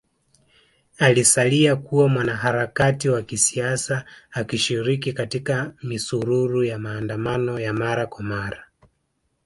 [0.97, 8.65] Alisalia kuwa mwanaharakati wa kisiasa akishiriki katika misururu ya maandamano ya mara kwa mara